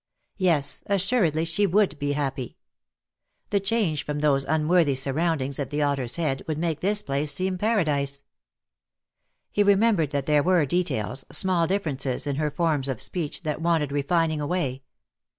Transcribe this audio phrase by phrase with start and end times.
[0.39, 2.57] Yes, assuredly she would be happy.
[3.51, 7.59] The change from those unworthy surroundings at the "Otter's Head" would make this place seem
[7.59, 8.23] paradise.
[9.51, 13.91] He remembered that there were details, small differences, in her forms of speech, that wanted
[13.91, 14.81] re fining away.